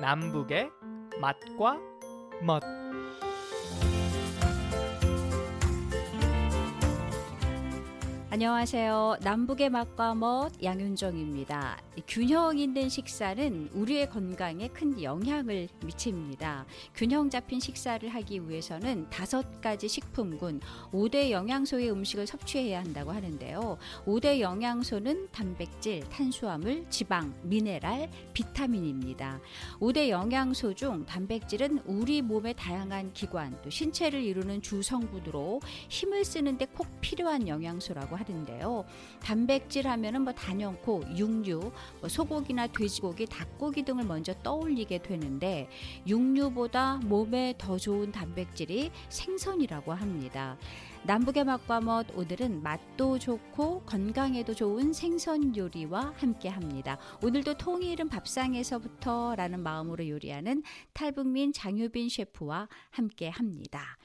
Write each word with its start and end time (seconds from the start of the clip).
남북의 0.00 0.70
맛과 1.20 1.78
멋 2.42 2.79
안녕하세요. 8.40 9.18
남북의 9.20 9.68
맛과 9.68 10.14
멋 10.14 10.50
양윤정입니다. 10.62 11.76
균형 12.08 12.58
있는 12.58 12.88
식사는 12.88 13.68
우리의 13.74 14.08
건강에 14.08 14.68
큰 14.68 15.02
영향을 15.02 15.68
미칩니다. 15.84 16.64
균형 16.94 17.28
잡힌 17.28 17.60
식사를 17.60 18.08
하기 18.08 18.48
위해서는 18.48 19.10
다섯 19.10 19.60
가지 19.60 19.88
식품군 19.88 20.62
5대 20.90 21.30
영양소의 21.30 21.90
음식을 21.90 22.26
섭취해야 22.26 22.80
한다고 22.80 23.12
하는데요. 23.12 23.76
5대 24.06 24.40
영양소는 24.40 25.28
단백질, 25.32 26.00
탄수화물, 26.08 26.86
지방, 26.88 27.34
미네랄, 27.42 28.08
비타민입니다. 28.32 29.38
5대 29.80 30.08
영양소 30.08 30.72
중 30.72 31.04
단백질은 31.04 31.80
우리 31.84 32.22
몸의 32.22 32.54
다양한 32.54 33.12
기관, 33.12 33.60
또 33.60 33.68
신체를 33.68 34.22
이루는 34.22 34.62
주성분으로 34.62 35.60
힘을 35.90 36.24
쓰는데 36.24 36.64
꼭 36.64 36.86
필요한 37.02 37.46
영양소라고 37.46 38.16
하는데요. 38.16 38.29
단백질 39.22 39.88
하면은 39.88 40.22
뭐 40.22 40.32
단연코 40.32 41.02
육류, 41.16 41.72
뭐 42.00 42.08
소고기나 42.08 42.68
돼지고기, 42.68 43.26
닭고기 43.26 43.82
등을 43.84 44.04
먼저 44.04 44.34
떠올리게 44.42 44.98
되는데 44.98 45.68
육류보다 46.06 47.00
몸에 47.04 47.54
더 47.58 47.78
좋은 47.78 48.12
단백질이 48.12 48.90
생선이라고 49.08 49.92
합니다. 49.92 50.56
남북의 51.02 51.44
맛과 51.44 51.80
멋 51.80 52.06
오늘은 52.14 52.62
맛도 52.62 53.18
좋고 53.18 53.84
건강에도 53.86 54.54
좋은 54.54 54.92
생선 54.92 55.56
요리와 55.56 56.12
함께 56.16 56.50
합니다. 56.50 56.98
오늘도 57.22 57.56
통일은 57.56 58.10
밥상에서부터라는 58.10 59.62
마음으로 59.62 60.06
요리하는 60.06 60.62
탈북민 60.92 61.54
장유빈 61.54 62.10
셰프와 62.10 62.68
함께 62.90 63.30
합니다. 63.30 63.96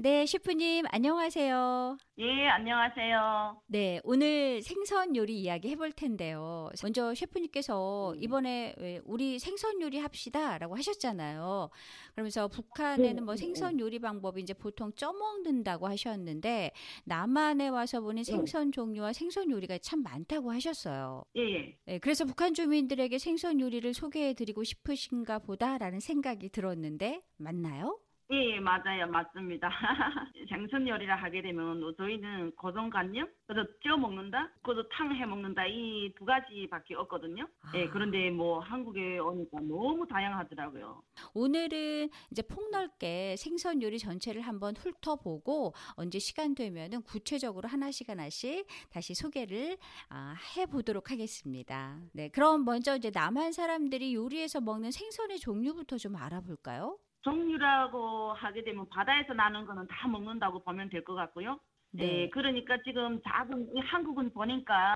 네, 0.00 0.24
셰프님 0.26 0.84
안녕하세요. 0.90 1.98
예, 2.18 2.46
안녕하세요. 2.46 3.62
네, 3.66 4.00
오늘 4.04 4.62
생선 4.62 5.16
요리 5.16 5.40
이야기 5.40 5.70
해볼 5.70 5.90
텐데요. 5.90 6.70
먼저 6.84 7.16
셰프님께서 7.16 8.14
이번에 8.16 8.76
왜 8.78 9.00
우리 9.04 9.40
생선 9.40 9.82
요리 9.82 9.98
합시다라고 9.98 10.76
하셨잖아요. 10.76 11.70
그러면서 12.12 12.46
북한에는 12.46 13.24
뭐 13.24 13.34
생선 13.34 13.80
요리 13.80 13.98
방법이 13.98 14.40
이제 14.40 14.54
보통 14.54 14.92
쪄먹는다고 14.92 15.88
하셨는데 15.88 16.70
남한에 17.04 17.66
와서 17.66 18.00
보니 18.00 18.22
생선 18.22 18.70
종류와 18.70 19.12
생선 19.12 19.50
요리가 19.50 19.78
참 19.78 20.04
많다고 20.04 20.52
하셨어요. 20.52 21.24
예, 21.34 21.42
예. 21.42 21.78
네, 21.86 21.98
그래서 21.98 22.24
북한 22.24 22.54
주민들에게 22.54 23.18
생선 23.18 23.58
요리를 23.58 23.92
소개해드리고 23.92 24.62
싶으신가 24.62 25.40
보다라는 25.40 25.98
생각이 25.98 26.50
들었는데 26.50 27.22
맞나요? 27.36 27.98
예, 28.30 28.60
맞아요. 28.60 29.06
맞습니다. 29.06 29.70
생선 30.50 30.86
요리를 30.86 31.16
하게 31.22 31.40
되면 31.40 31.80
저희는 31.96 32.52
고정관념, 32.56 33.26
그래서 33.46 33.66
쪄 33.82 33.96
먹는다, 33.96 34.50
그래서 34.62 34.86
탕 34.92 35.14
해 35.14 35.24
먹는다 35.24 35.64
이 35.66 36.12
두 36.14 36.26
가지밖에 36.26 36.94
없거든요. 36.94 37.48
예, 37.74 37.86
아. 37.86 37.90
그런데 37.90 38.30
뭐 38.30 38.58
한국에 38.60 39.18
오니까 39.18 39.60
너무 39.60 40.06
다양하더라고요. 40.06 41.02
오늘은 41.32 42.10
이제 42.30 42.42
폭넓게 42.42 43.36
생선 43.36 43.80
요리 43.80 43.98
전체를 43.98 44.42
한번 44.42 44.76
훑어보고 44.76 45.72
언제 45.94 46.18
시간 46.18 46.54
되면은 46.54 47.02
구체적으로 47.04 47.66
하나씩 47.66 48.10
하나씩 48.10 48.66
다시 48.90 49.14
소개를 49.14 49.78
아, 50.10 50.34
해보도록 50.56 51.10
하겠습니다. 51.10 51.98
네, 52.12 52.28
그럼 52.28 52.66
먼저 52.66 52.94
이제 52.94 53.10
남한 53.12 53.52
사람들이 53.52 54.14
요리해서 54.14 54.60
먹는 54.60 54.90
생선의 54.90 55.38
종류부터 55.38 55.96
좀 55.96 56.14
알아볼까요? 56.16 56.98
종류라고 57.22 58.32
하게 58.34 58.62
되면 58.62 58.88
바다에서 58.88 59.34
나는 59.34 59.66
거는 59.66 59.86
다 59.88 60.08
먹는다고 60.08 60.60
보면 60.60 60.88
될 60.90 61.04
것 61.04 61.14
같고요. 61.14 61.58
네. 61.92 62.04
예, 62.04 62.28
그러니까 62.30 62.76
지금 62.82 63.20
작은 63.22 63.76
이 63.76 63.80
한국은 63.80 64.30
보니까 64.32 64.94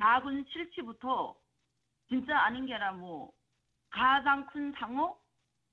작은 0.00 0.44
실치부터 0.50 1.34
진짜 2.08 2.38
아닌 2.38 2.66
게 2.66 2.74
아니라 2.74 2.92
뭐 2.92 3.32
가장 3.90 4.46
큰 4.46 4.72
상어 4.72 5.16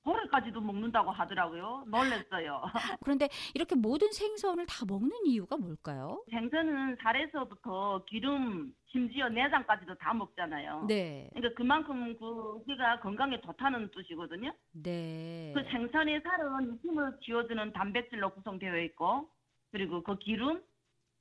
고래까지도 0.05 0.61
먹는다고 0.61 1.09
하더라고요. 1.11 1.83
놀랐어요. 1.87 2.61
그런데 3.03 3.27
이렇게 3.55 3.75
모든 3.75 4.11
생선을 4.11 4.67
다 4.67 4.85
먹는 4.87 5.25
이유가 5.25 5.57
뭘까요? 5.57 6.23
생선은 6.29 6.97
살에서부터 7.01 8.05
기름, 8.05 8.71
심지어 8.91 9.27
내장까지도 9.29 9.95
다 9.95 10.13
먹잖아요. 10.13 10.85
네, 10.87 11.29
그러니까 11.33 11.57
그만큼 11.57 12.15
그 12.19 12.61
우리가 12.67 12.99
건강에 12.99 13.41
좋다는 13.41 13.89
뜻이거든요. 13.89 14.53
네, 14.73 15.51
그 15.55 15.63
생선의 15.71 16.21
살은 16.21 16.79
힘을 16.83 17.17
쥐어주는 17.23 17.73
단백질로 17.73 18.29
구성되어 18.29 18.77
있고 18.81 19.27
그리고 19.71 20.03
그 20.03 20.17
기름 20.19 20.61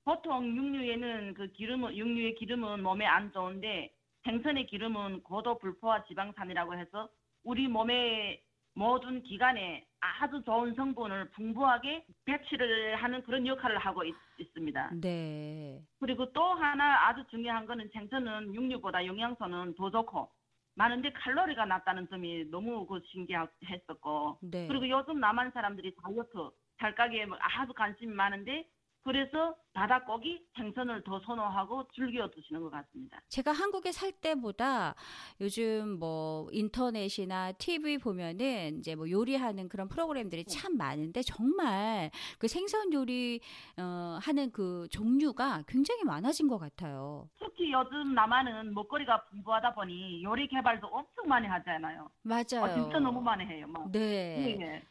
보통 0.05 0.47
육류에는 0.55 1.33
그 1.35 1.47
기름은 1.53 1.97
육류의 1.97 2.35
기름은 2.35 2.83
몸에 2.83 3.07
안 3.07 3.33
좋은데 3.33 3.95
생선의 4.25 4.67
기름은 4.67 5.23
고도 5.23 5.59
불포화 5.59 6.05
지방산이라고 6.05 6.75
해서 6.75 7.09
우리 7.43 7.67
몸의 7.69 8.43
모든 8.75 9.23
기관에 9.23 9.87
아주 10.01 10.43
좋은 10.45 10.75
성분을 10.75 11.31
풍부하게 11.31 12.05
배치를 12.25 12.97
하는 12.97 13.23
그런 13.23 13.47
역할을 13.47 13.79
하고 13.79 14.05
있, 14.05 14.15
있습니다. 14.39 14.91
네, 15.01 15.81
그리고 16.01 16.31
또 16.33 16.43
하나 16.43 17.09
아주 17.09 17.25
중요한 17.31 17.67
거는 17.67 17.89
생선은 17.93 18.55
육류보다 18.55 19.07
영양소는 19.07 19.75
더 19.77 19.91
좋고 19.91 20.31
많은데 20.75 21.13
칼로리가 21.13 21.67
낮다는 21.67 22.09
점이 22.09 22.51
너무 22.51 22.85
그 22.87 23.01
신기했었고 23.07 24.39
네. 24.43 24.67
그리고 24.67 24.89
요즘 24.89 25.21
남한 25.21 25.53
사람들이 25.53 25.95
다이어트 26.03 26.51
살가게에 26.79 27.27
뭐 27.27 27.39
아주 27.41 27.73
관심이 27.73 28.13
많은데 28.13 28.67
그래서 29.05 29.55
바닷고기 29.75 30.41
생선을 30.57 31.05
더 31.05 31.21
선호하고 31.21 31.87
즐겨 31.95 32.29
드시는 32.31 32.63
것 32.63 32.71
같습니다. 32.71 33.21
제가 33.29 33.53
한국에 33.53 33.93
살 33.93 34.13
때보다 34.13 34.95
요즘 35.43 35.99
뭐 35.99 36.49
인터넷이나 36.53 37.53
TV 37.53 37.99
보면은 37.99 38.79
이제 38.79 38.95
뭐 38.95 39.11
요리하는 39.11 39.69
그런 39.69 39.89
프로그램들이 39.89 40.47
참 40.47 40.79
많은데 40.79 41.21
정말 41.21 42.11
그 42.39 42.49
생선 42.49 42.93
요리 42.95 43.41
어 43.77 44.19
하는 44.23 44.51
그 44.53 44.89
종류가 44.91 45.65
굉장히 45.69 46.03
많아진 46.05 46.49
것 46.49 46.59
같아요. 46.59 47.29
특히 47.39 47.73
요즘 47.73 48.15
남한은 48.15 48.73
먹거리가 48.73 49.25
풍부하다 49.27 49.75
보니 49.75 50.23
요리 50.25 50.49
개발도 50.49 50.87
엄청 50.87 51.29
많이 51.29 51.47
하잖아요. 51.47 52.09
맞아요. 52.23 52.65
아, 52.65 52.73
진짜 52.73 52.99
너무 53.01 53.21
많이 53.21 53.45
해요. 53.45 53.67
막. 53.69 53.91
네. 53.93 54.01
예, 54.39 54.65
예. 54.67 54.83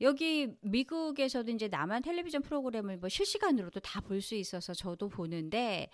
여기 0.00 0.48
미국에서도 0.60 1.50
이제 1.50 1.68
남한 1.68 2.02
텔레비전 2.02 2.42
프로그램을 2.42 2.98
뭐 2.98 3.08
실시간으로도 3.08 3.80
다 3.80 4.00
볼 4.00 4.22
수 4.22 4.34
있어서 4.36 4.74
저도 4.74 5.08
보는데 5.08 5.88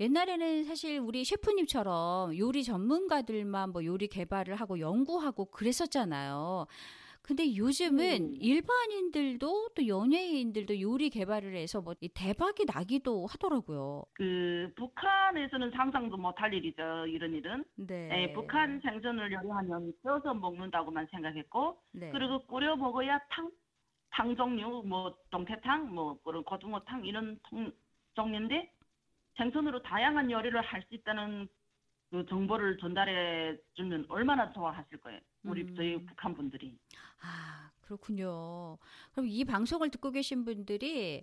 옛날에는 0.00 0.64
사실 0.64 0.98
우리 0.98 1.24
셰프님처럼 1.24 2.36
요리 2.38 2.64
전문가들만 2.64 3.70
뭐 3.70 3.84
요리 3.84 4.08
개발을 4.08 4.56
하고 4.56 4.78
연구하고 4.80 5.46
그랬었잖아요. 5.46 6.66
근데 7.22 7.54
요즘은 7.56 8.34
음. 8.34 8.36
일반인들도 8.40 9.70
또 9.74 9.86
연예인들도 9.86 10.80
요리 10.80 11.10
개발을 11.10 11.54
해서 11.56 11.80
뭐이 11.80 12.08
대박이 12.14 12.64
나기도 12.66 13.26
하더라고요. 13.26 14.04
그 14.14 14.72
북한에서는 14.76 15.70
상상도 15.70 16.16
못할 16.16 16.52
일이죠. 16.52 17.06
이런 17.06 17.34
일은. 17.34 17.64
네. 17.76 18.24
예, 18.24 18.32
북한 18.32 18.80
생선을 18.80 19.32
요리하면 19.32 19.92
쪄서 20.02 20.34
먹는다고만 20.34 21.06
생각했고 21.10 21.80
네. 21.92 22.10
그리고 22.10 22.44
끓여 22.46 22.76
먹어야 22.76 23.18
탕, 23.30 23.50
탕 24.10 24.36
종류, 24.36 24.82
뭐 24.86 25.14
동태탕, 25.30 25.94
뭐 25.94 26.18
그런 26.24 26.42
고등어탕 26.44 27.06
이런 27.06 27.38
통, 27.48 27.72
종류인데 28.14 28.72
생선으로 29.36 29.82
다양한 29.82 30.30
요리를 30.30 30.60
할 30.62 30.82
수 30.88 30.94
있다는 30.94 31.48
그 32.10 32.24
정보를 32.28 32.76
전달해 32.78 33.56
주면 33.74 34.04
얼마나 34.08 34.52
좋아하실 34.52 34.98
거예요. 35.00 35.20
우리 35.44 35.62
음. 35.62 35.74
저희 35.76 36.04
북한 36.04 36.34
분들이. 36.34 36.76
아, 37.22 37.70
그렇군요. 37.80 38.78
그럼 39.12 39.26
이 39.28 39.44
방송을 39.44 39.90
듣고 39.90 40.10
계신 40.10 40.44
분들이 40.44 41.22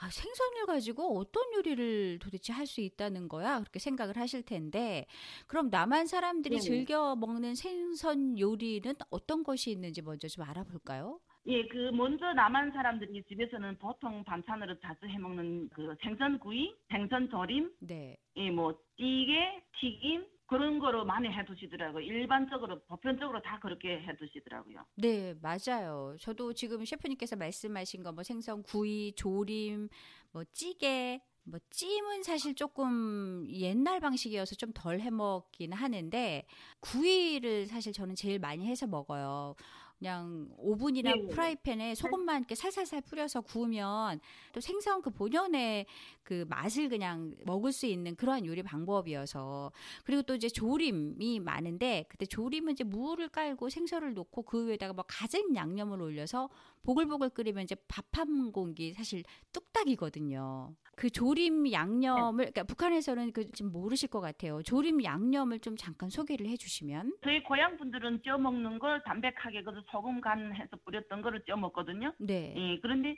아, 0.00 0.08
생선을 0.10 0.66
가지고 0.66 1.18
어떤 1.18 1.42
요리를 1.54 2.18
도대체 2.20 2.52
할 2.52 2.66
수 2.66 2.80
있다는 2.80 3.28
거야? 3.28 3.58
그렇게 3.60 3.78
생각을 3.80 4.16
하실 4.16 4.42
텐데, 4.44 5.06
그럼 5.48 5.70
남한 5.70 6.06
사람들이 6.06 6.58
네네. 6.58 6.60
즐겨 6.60 7.16
먹는 7.16 7.54
생선 7.56 8.38
요리는 8.38 8.94
어떤 9.10 9.42
것이 9.42 9.70
있는지 9.72 10.02
먼저 10.02 10.28
좀 10.28 10.44
알아볼까요? 10.44 11.20
예, 11.48 11.66
그 11.68 11.90
먼저 11.94 12.32
남한 12.34 12.72
사람들이 12.72 13.22
집에서는 13.24 13.78
보통 13.78 14.22
반찬으로 14.24 14.78
자주 14.80 15.06
해 15.06 15.18
먹는 15.18 15.70
그 15.70 15.94
생선구이, 16.02 16.74
생선조림, 16.90 17.72
네. 17.80 18.18
예, 18.36 18.50
뭐 18.50 18.74
찌개, 18.98 19.62
튀김 19.80 20.26
그런 20.46 20.78
거로 20.78 21.04
많이 21.06 21.28
해 21.28 21.44
드시더라고요. 21.46 22.02
일반적으로 22.04 22.80
보편적으로 22.84 23.40
다 23.42 23.58
그렇게 23.60 23.98
해 24.00 24.16
드시더라고요. 24.18 24.84
네, 24.96 25.34
맞아요. 25.40 26.16
저도 26.20 26.52
지금 26.52 26.84
셰프님께서 26.84 27.36
말씀하신 27.36 28.02
거 28.02 28.12
뭐 28.12 28.22
생선 28.22 28.62
구이, 28.62 29.12
조림, 29.16 29.88
뭐 30.32 30.44
찌개, 30.52 31.20
뭐 31.44 31.58
찜은 31.70 32.22
사실 32.24 32.54
조금 32.54 33.46
옛날 33.50 34.00
방식이어서 34.00 34.54
좀 34.56 34.72
덜 34.74 35.00
해먹긴 35.00 35.72
하는데 35.72 36.44
구이를 36.80 37.66
사실 37.66 37.92
저는 37.94 38.14
제일 38.14 38.38
많이 38.38 38.66
해서 38.66 38.86
먹어요. 38.86 39.54
그냥 39.98 40.48
오븐이나 40.56 41.12
네. 41.12 41.26
프라이팬에 41.26 41.94
소금만 41.96 42.40
이렇게 42.40 42.54
살살살 42.54 43.02
뿌려서 43.02 43.40
구우면 43.40 44.20
또 44.52 44.60
생선 44.60 45.02
그 45.02 45.10
본연의 45.10 45.86
그 46.22 46.44
맛을 46.48 46.88
그냥 46.88 47.34
먹을 47.44 47.72
수 47.72 47.86
있는 47.86 48.14
그러한 48.14 48.46
요리 48.46 48.62
방법이어서 48.62 49.72
그리고 50.04 50.22
또 50.22 50.36
이제 50.36 50.48
조림이 50.48 51.40
많은데 51.40 52.04
그때 52.08 52.26
조림은 52.26 52.74
이제 52.74 52.84
무를 52.84 53.28
깔고 53.28 53.70
생선을 53.70 54.14
놓고 54.14 54.42
그 54.42 54.68
위에다가 54.68 54.92
뭐 54.92 55.04
갖은 55.08 55.56
양념을 55.56 56.00
올려서 56.00 56.48
보글보글 56.82 57.30
끓이면 57.30 57.64
이제 57.64 57.74
밥 57.88 58.06
한 58.18 58.50
공기 58.50 58.92
사실 58.94 59.22
뚝딱이거든요. 59.52 60.74
그 60.96 61.08
조림 61.08 61.70
양념을 61.70 62.46
그러니까 62.46 62.64
북한에서는 62.64 63.32
그 63.32 63.48
지금 63.52 63.70
모르실 63.70 64.08
것 64.08 64.20
같아요. 64.20 64.60
조림 64.64 65.04
양념을 65.04 65.60
좀 65.60 65.76
잠깐 65.76 66.10
소개를 66.10 66.48
해주시면. 66.48 67.18
저희 67.22 67.42
고향 67.44 67.76
분들은 67.76 68.22
쪄 68.24 68.36
먹는 68.38 68.80
걸 68.80 69.02
담백하게 69.04 69.62
그 69.62 69.82
소금 69.92 70.20
간 70.20 70.52
해서 70.54 70.76
뿌렸던 70.84 71.22
거를 71.22 71.40
쪄 71.46 71.56
먹거든요. 71.56 72.12
네. 72.18 72.54
예, 72.56 72.78
그런데 72.80 73.16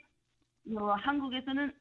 뭐 0.63 0.93
한국에서는 0.93 1.73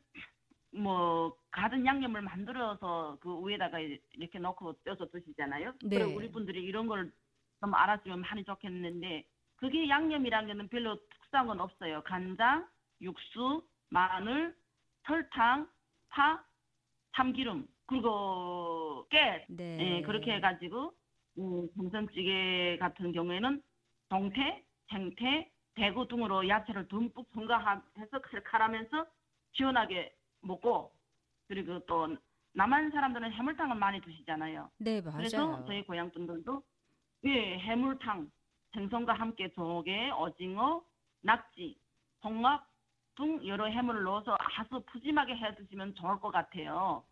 뭐 0.73 1.37
가든 1.51 1.85
양념을 1.85 2.23
만들어서 2.23 3.19
그 3.21 3.47
위에다가 3.47 3.81
이렇게 3.81 4.39
넣고 4.39 4.77
쪄서 4.85 5.11
드시잖아요. 5.11 5.75
네. 5.83 5.99
그리고 5.99 6.17
우리 6.17 6.31
분들이 6.33 6.63
이런 6.65 6.87
걸 6.87 7.13
좀 7.61 7.75
알았으면 7.75 8.21
많이 8.21 8.43
좋겠는데 8.45 9.25
그게 9.57 9.89
양념이라는 9.89 10.47
게는 10.49 10.69
별로 10.69 10.97
특성은 11.31 11.61
없어요. 11.61 12.03
간장, 12.03 12.67
육수, 13.01 13.63
마늘, 13.89 14.55
설탕, 15.07 15.69
파, 16.09 16.45
참기름 17.15 17.67
그리고 17.87 19.07
깨 19.09 19.47
네. 19.49 19.79
예, 19.81 20.03
그렇게 20.03 20.35
해가지고 20.35 20.93
음, 21.39 21.69
생선찌개 21.77 22.77
같은 22.79 23.13
경우에는 23.13 23.63
동태, 24.09 24.65
생태, 24.91 25.51
대구 25.75 26.07
등으로 26.09 26.47
야채를 26.49 26.89
듬뿍 26.89 27.33
첨가해서 27.33 28.21
칼칼하면서 28.23 29.07
시원하게 29.53 30.13
먹고 30.43 30.93
그리고 31.49 31.79
또 31.87 32.17
남한 32.55 32.91
사람들은 32.91 33.33
해물탕을 33.33 33.77
많이 33.77 34.01
드시잖아요. 34.01 34.69
네, 34.79 35.01
그래서 35.01 35.47
맞아요. 35.47 35.65
저희 35.67 35.83
고향 35.85 36.11
분들도 36.11 36.63
예, 37.25 37.59
해물탕 37.59 38.31
생선과 38.73 39.15
함께 39.15 39.51
조개, 39.53 40.11
오징어, 40.13 40.83
낙지, 41.23 41.79
홍합 42.23 42.67
등 43.17 43.47
여러 43.47 43.67
해물을 43.67 44.03
넣어서 44.03 44.37
아주 44.39 44.81
푸짐하게 44.87 45.37
해 45.37 45.55
드시면 45.55 45.95
좋을 45.95 46.19
것 46.21 46.31
같아요. 46.31 47.05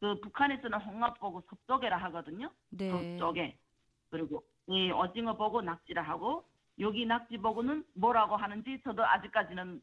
그 0.00 0.18
북한에서는 0.20 0.80
홍합 0.80 1.18
보고 1.18 1.42
섭조개라 1.48 1.96
하거든요. 2.04 2.50
네. 2.70 2.90
섭조개. 2.90 3.56
그리고 4.10 4.42
이 4.66 4.90
오징어 4.90 5.36
보고 5.36 5.60
낙지라 5.60 6.02
하고 6.02 6.48
여기 6.78 7.04
낙지 7.04 7.36
보고는 7.36 7.84
뭐라고 7.94 8.36
하는지 8.36 8.80
저도 8.82 9.04
아직까지는 9.04 9.82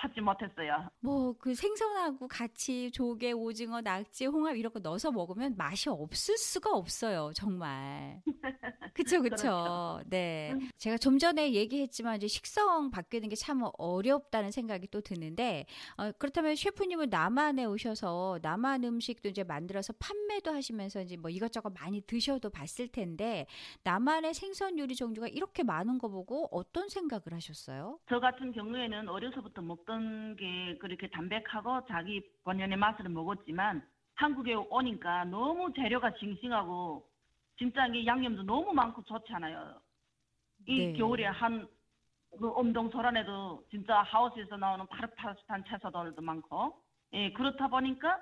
찾지 0.00 0.20
못했어요. 0.20 0.88
뭐 1.00 1.34
그 1.38 1.54
생선하고 1.54 2.28
같이 2.28 2.90
조개, 2.90 3.32
오징어, 3.32 3.80
낙지, 3.80 4.26
홍합 4.26 4.56
이런 4.56 4.72
거 4.72 4.78
넣어서 4.80 5.10
먹으면 5.12 5.56
맛이 5.56 5.88
없을 5.88 6.36
수가 6.38 6.70
없어요, 6.76 7.32
정말. 7.34 8.22
그쵸, 8.94 9.20
그쵸. 9.22 9.22
그렇죠. 9.22 10.00
네. 10.06 10.52
음. 10.54 10.70
제가 10.78 10.96
좀 10.98 11.18
전에 11.18 11.52
얘기했지만 11.52 12.16
이제 12.16 12.26
식성 12.28 12.90
바뀌는 12.90 13.28
게 13.28 13.34
참 13.36 13.62
어렵다는 13.78 14.50
생각이 14.52 14.88
또 14.90 15.00
드는데, 15.00 15.66
어, 15.98 16.12
그렇다면 16.18 16.54
셰프님은 16.56 17.10
남한에 17.10 17.64
오셔서 17.66 18.38
남한 18.42 18.84
음식도 18.84 19.28
이제 19.28 19.44
만들어서 19.44 19.92
판매도 19.98 20.52
하시면서 20.52 21.02
이제 21.02 21.16
뭐 21.16 21.30
이것저것 21.30 21.70
많이 21.74 22.00
드셔도 22.00 22.48
봤을 22.50 22.88
텐데, 22.88 23.46
남한의 23.82 24.34
생선 24.34 24.78
요리 24.78 24.94
종류가 24.94 25.28
이렇게 25.28 25.62
많은 25.62 25.98
거 25.98 26.08
보고 26.08 26.48
어떤 26.52 26.88
생각을 26.88 27.22
하셨어요? 27.32 27.98
저 28.08 28.20
같은 28.20 28.52
경우에는 28.52 29.08
어려서부터 29.08 29.62
먹 29.62 29.83
던게 29.84 30.78
그렇게 30.78 31.08
담백하고 31.08 31.86
자기 31.86 32.22
본연의 32.44 32.76
맛을 32.76 33.08
먹었지만 33.08 33.86
한국에 34.14 34.54
오니까 34.54 35.24
너무 35.24 35.72
재료가 35.74 36.12
싱싱하고 36.18 37.06
진짜 37.58 37.86
이게 37.86 38.06
양념도 38.06 38.42
너무 38.42 38.72
많고 38.72 39.02
좋잖아요. 39.04 39.80
이 40.66 40.78
네. 40.78 40.92
겨울에 40.94 41.26
한 41.26 41.68
그 42.38 42.50
엄동 42.50 42.90
소란에도 42.90 43.64
진짜 43.70 44.02
하우스에서 44.02 44.56
나오는 44.56 44.86
파릇파릇한 44.86 45.64
채소들도 45.68 46.20
많고 46.20 46.82
예 47.12 47.32
그렇다 47.32 47.68
보니까 47.68 48.18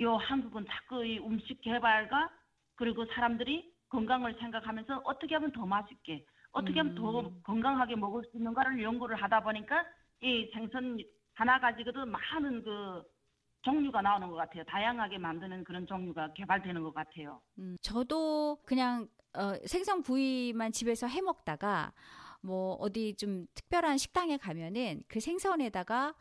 요 0.00 0.16
한국은 0.16 0.64
자꾸 0.68 1.04
이 1.04 1.18
음식 1.18 1.60
개발과 1.60 2.30
그리고 2.76 3.04
사람들이 3.06 3.72
건강을 3.88 4.34
생각하면서 4.38 5.02
어떻게 5.04 5.34
하면 5.34 5.52
더 5.52 5.66
맛있게 5.66 6.24
어떻게 6.52 6.78
하면 6.78 6.94
더 6.94 7.20
음. 7.20 7.40
건강하게 7.42 7.96
먹을 7.96 8.22
수 8.24 8.36
있는가를 8.36 8.82
연구를 8.82 9.16
하다 9.16 9.42
보니까 9.42 9.84
이 10.24 10.50
생선 10.54 10.98
하나 11.34 11.60
가지고도 11.60 12.06
많은 12.06 12.62
그 12.62 13.02
종류가 13.62 14.00
나오는 14.00 14.28
것 14.30 14.36
같아요. 14.36 14.64
다양하게 14.64 15.18
만드는 15.18 15.64
그런 15.64 15.86
종류가 15.86 16.32
개발되는 16.32 16.82
것 16.82 16.94
같아요. 16.94 17.40
음, 17.58 17.76
저도 17.82 18.58
그냥 18.64 19.06
어, 19.34 19.54
생선 19.66 20.02
구이만 20.02 20.72
집에서 20.72 21.06
해 21.06 21.20
먹다가 21.20 21.92
뭐 22.40 22.74
어디 22.74 23.14
좀 23.16 23.46
특별한 23.54 23.98
식당에 23.98 24.38
가면은 24.38 25.02
그 25.08 25.20
생선에다가 25.20 26.14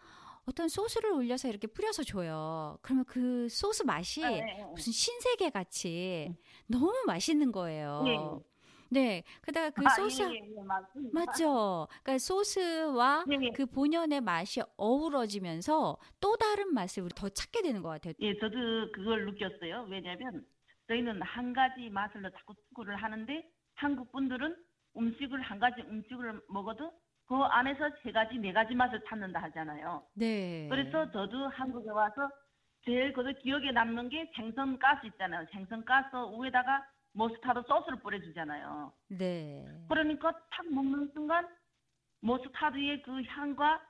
어떤 0.46 0.68
소스를 0.68 1.12
올려서 1.12 1.48
이렇게 1.48 1.68
뿌려서 1.68 2.04
줘요. 2.04 2.78
그러면 2.82 3.06
그 3.06 3.48
소스 3.50 3.84
맛이 3.84 4.22
네, 4.22 4.42
네, 4.42 4.66
무슨 4.74 4.92
신세계 4.92 5.50
같이 5.52 6.36
너무 6.68 6.92
맛있는 7.08 7.54
거예요. 7.54 8.42
예. 8.96 9.00
네, 9.00 9.24
그다가 9.42 9.70
그 9.72 9.84
아, 9.86 9.90
소스 9.90 10.22
예, 10.24 10.28
예, 10.28 10.40
예. 10.40 11.12
맞죠. 11.12 11.88
그러니까 12.04 12.18
소스와 12.18 13.26
예, 13.32 13.38
예. 13.42 13.52
그 13.52 13.66
본연의 13.66 14.22
맛이 14.22 14.62
어우러지면서 14.78 15.98
또 16.20 16.36
다른 16.38 16.74
맛을 16.74 17.04
우리 17.04 17.14
더 17.16 17.30
찾게 17.30 17.62
되는 17.62 17.82
것 17.82 17.90
같아요. 17.90 18.14
예, 18.20 18.38
저도 18.40 18.92
그걸 18.94 19.26
느꼈어요. 19.26 19.88
왜냐하면 19.90 20.46
저희는 20.88 21.22
한 21.22 21.54
가지 21.54 21.90
맛을 21.90 22.22
자꾸 22.22 22.54
추구를 22.70 22.96
하는데 22.96 23.44
한국 23.76 24.12
분들은 24.12 24.56
음식을 24.96 25.42
한 25.42 25.60
가지 25.60 25.82
음식을 25.82 26.42
먹어도 26.50 26.92
그 27.28 27.36
안에서 27.36 27.90
세 28.04 28.12
가지 28.12 28.38
네 28.38 28.54
가지 28.54 28.76
맛을 28.76 29.02
찾는다 29.08 29.42
하잖아요. 29.44 30.04
네. 30.14 30.68
그래서 30.70 31.10
저도 31.12 31.48
한국에 31.48 31.90
와서 31.90 32.30
제일 32.86 33.14
그 33.14 33.24
기억에 33.42 33.72
남는 33.72 34.10
게 34.10 34.30
생선 34.36 34.78
가스 34.78 35.08
있잖아요. 35.08 35.46
생선 35.52 35.84
가스 35.86 36.10
위에다가 36.38 36.86
머스타드 37.14 37.62
소스를 37.68 38.00
뿌려주잖아요. 38.00 38.92
네. 39.10 39.86
그러니까 39.88 40.32
탁 40.50 40.66
먹는 40.72 41.12
순간 41.14 41.48
머스타드의 42.22 43.02
그 43.04 43.22
향과 43.24 43.82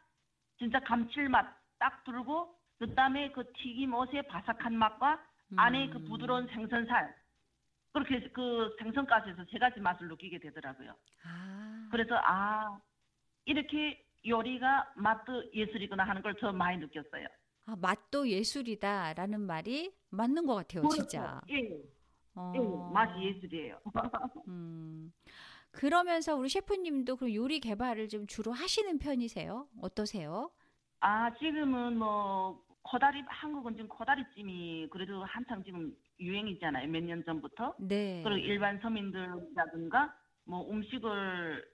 진짜 0.58 0.80
감칠맛 0.82 1.46
딱 1.80 2.04
들고 2.04 2.56
그다음에 2.80 3.32
그 3.32 3.44
튀김 3.54 3.94
옷의 3.94 4.28
바삭한 4.28 4.76
맛과 4.76 5.24
안에 5.56 5.90
그 5.90 5.98
음. 6.00 6.06
부드러운 6.06 6.48
생선살 6.48 7.16
그렇게 7.94 8.16
해서 8.16 8.28
그 8.34 8.76
생선가스에서 8.80 9.46
세 9.52 9.60
가지 9.60 9.80
맛을 9.80 10.08
느끼게 10.08 10.40
되더라고요. 10.40 10.96
아. 11.24 11.88
그래서 11.92 12.16
아 12.24 12.80
이렇게 13.46 14.04
요리가 14.26 14.92
맛도 14.96 15.44
예술이구나 15.54 16.04
하는 16.04 16.22
걸저 16.22 16.52
많이 16.52 16.78
느꼈어요. 16.78 17.28
아, 17.66 17.76
맛도 17.78 18.28
예술이다라는 18.28 19.42
말이 19.42 19.94
맞는 20.10 20.46
것 20.46 20.56
같아요, 20.56 20.88
진짜. 20.90 21.42
예, 21.50 21.82
예, 22.56 22.60
어. 22.60 22.90
맛이 22.94 23.22
예술이에요. 23.22 23.80
음. 24.48 25.14
그러면서 25.72 26.36
우리 26.36 26.50
셰프님도 26.50 27.16
그럼 27.16 27.34
요리 27.34 27.60
개발을 27.60 28.08
좀 28.10 28.28
주로 28.28 28.52
하시는 28.52 29.00
편이세요? 29.00 29.68
어떠세요? 29.82 30.52
아 31.00 31.34
지금은 31.36 31.98
뭐 31.98 32.64
코다리 32.84 33.24
한국은 33.28 33.74
지금 33.76 33.88
코다리찜이 33.88 34.88
그래도 34.92 35.24
한창 35.24 35.64
지금 35.64 35.92
유행이잖아요. 36.20 36.88
몇 36.90 37.04
년 37.04 37.24
전부터. 37.26 37.76
네. 37.80 38.22
그리고 38.24 38.38
일반 38.38 38.80
서민들이라든가 38.82 40.14
뭐 40.46 40.70
음식을 40.70 41.66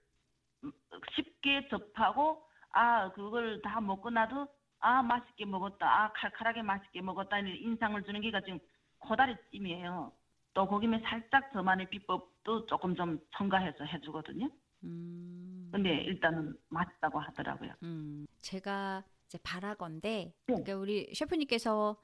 쉽게 1.16 1.68
접하고 1.70 2.42
아 2.72 3.12
그걸 3.12 3.62
다 3.62 3.82
먹고 3.82 4.10
나도 4.10 4.48
아 4.80 5.02
맛있게 5.04 5.46
먹었다 5.46 5.86
아 6.06 6.12
칼칼하게 6.14 6.62
맛있게 6.62 7.02
먹었다 7.02 7.42
는 7.42 7.54
인상을 7.58 8.02
주는 8.04 8.22
게가 8.22 8.42
지금 8.42 8.60
코다리찜이에요. 9.00 10.12
또 10.60 10.68
거기에 10.68 10.90
살짝 11.06 11.54
저만의 11.54 11.90
비법도 11.90 12.66
조금 12.66 12.94
좀 12.94 13.18
첨가해서 13.38 13.86
해주거든요. 13.86 14.50
음. 14.84 15.70
근데 15.72 16.02
일단은 16.02 16.54
맛있다고 16.68 17.18
하더라고요. 17.18 17.72
음. 17.84 18.28
제가 18.40 19.06
이제 19.26 19.38
바라건대 19.42 20.10
네. 20.10 20.34
그러니까 20.46 20.76
우리 20.76 21.10
셰프님께서 21.14 21.96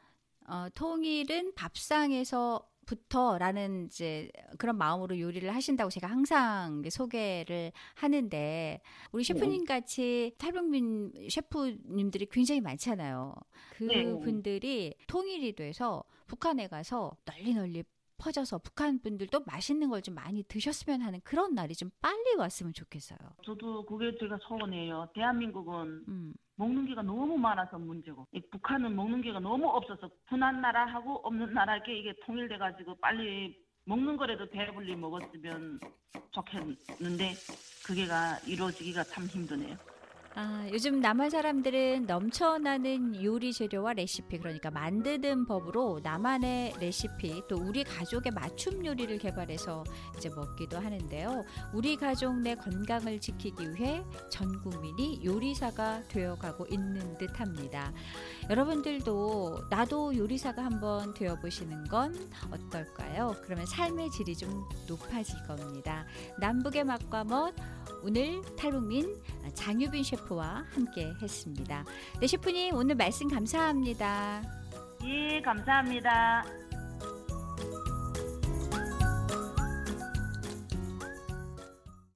어, 0.47 0.67
통일은 0.74 1.53
밥상에서 1.55 2.65
부터라는 2.85 3.88
이제 3.88 4.31
그런 4.57 4.77
마음으로 4.77 5.19
요리를 5.19 5.53
하신다고 5.53 5.89
제가 5.89 6.07
항상 6.07 6.81
소개를 6.89 7.74
하는데 7.95 8.81
우리 9.12 9.24
네. 9.25 9.33
셰프님 9.33 9.65
같이 9.65 10.33
탈북민 10.38 11.12
셰프님들이 11.29 12.27
굉장히 12.27 12.62
많잖아요. 12.62 13.35
네. 13.81 14.05
그분들이 14.05 14.93
통일이 15.07 15.53
돼서 15.55 16.05
북한에 16.27 16.67
가서 16.67 17.17
널리 17.25 17.53
널리 17.53 17.83
퍼져서 18.17 18.60
북한 18.60 19.00
분들도 19.00 19.41
맛있는 19.45 19.89
걸 19.89 20.01
좀 20.01 20.13
많이 20.15 20.43
드셨으면 20.43 21.01
하는 21.01 21.19
그런 21.24 21.55
날이 21.55 21.74
좀 21.74 21.89
빨리 22.01 22.36
왔으면 22.36 22.74
좋겠어요. 22.74 23.17
저도 23.43 23.86
그게 23.86 24.15
제가 24.19 24.38
소원이에요. 24.48 25.10
대한민국은 25.15 26.03
음. 26.07 26.34
먹는 26.57 26.86
게가 26.86 27.01
너무 27.01 27.38
많아서 27.38 27.77
문제고 27.79 28.27
이 28.31 28.39
북한은 28.51 28.95
먹는 28.95 29.22
게가 29.22 29.39
너무 29.39 29.67
없어서 29.67 30.10
분한 30.27 30.62
나라하고 30.62 31.15
없는 31.24 31.53
나라게 31.53 31.98
이게 31.98 32.13
통일돼 32.25 32.57
가지고 32.57 32.95
빨리 33.00 33.57
먹는 33.86 34.15
거라도 34.17 34.50
배불리 34.50 34.95
먹었으면 34.95 35.79
좋겠는데 36.31 37.34
그게가 37.86 38.39
이루어지기가 38.45 39.03
참 39.03 39.25
힘드네요. 39.25 39.75
아, 40.37 40.67
요즘 40.73 40.99
남한 40.99 41.29
사람들은 41.29 42.07
넘쳐나는 42.07 43.23
요리 43.23 43.53
재료와 43.53 43.93
레시피, 43.93 44.37
그러니까 44.37 44.69
만드는 44.69 45.45
법으로 45.45 46.01
나만의 46.03 46.73
레시피, 46.77 47.43
또 47.47 47.55
우리 47.55 47.85
가족의 47.85 48.33
맞춤 48.33 48.85
요리를 48.85 49.17
개발해서 49.17 49.85
이제 50.17 50.29
먹기도 50.29 50.77
하는데요. 50.77 51.41
우리 51.73 51.95
가족 51.95 52.37
내 52.37 52.53
건강을 52.53 53.21
지키기 53.21 53.75
위해 53.75 54.03
전 54.29 54.61
국민이 54.61 55.23
요리사가 55.23 56.03
되어가고 56.09 56.65
있는 56.69 57.17
듯 57.17 57.39
합니다. 57.39 57.93
여러분들도 58.49 59.67
나도 59.69 60.17
요리사가 60.17 60.65
한번 60.65 61.13
되어보시는 61.13 61.85
건 61.85 62.13
어떨까요? 62.51 63.37
그러면 63.41 63.65
삶의 63.65 64.11
질이 64.11 64.35
좀 64.35 64.65
높아질 64.85 65.47
겁니다. 65.47 66.05
남북의 66.41 66.83
맛과 66.83 67.23
멋, 67.23 67.53
오늘 68.03 68.41
탈북민 68.55 69.15
장유빈 69.53 70.03
셰프와 70.25 70.65
함께 70.74 71.13
했습니다. 71.22 71.86
네, 72.20 72.27
셰프님 72.27 72.75
오늘 72.75 72.96
말씀 72.96 73.27
감사합니다. 73.27 74.41
예, 75.05 75.41
감사합니다. 75.41 76.44